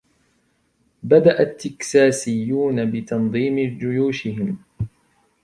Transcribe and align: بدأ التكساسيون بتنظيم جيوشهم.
بدأ 1.03 1.39
التكساسيون 1.39 2.91
بتنظيم 2.91 3.77
جيوشهم. 3.77 4.57